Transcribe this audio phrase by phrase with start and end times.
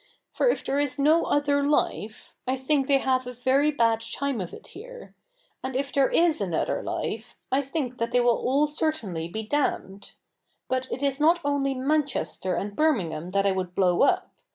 [0.33, 4.41] For if there is no other life, I think they have a very bad time
[4.41, 5.13] of it here;
[5.63, 10.13] and if there is another life, I think that they will all certainly be damned.
[10.67, 14.31] But it is not only Manchester and Birming ham that I would blow up.